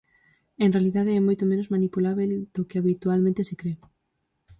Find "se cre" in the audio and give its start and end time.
3.49-3.73